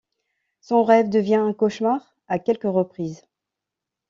Son 0.61 0.83
rêve 0.83 1.09
devient 1.09 1.35
un 1.35 1.53
cauchemar 1.53 2.15
à 2.27 2.39
quelques 2.39 2.63
reprises. 2.63 3.21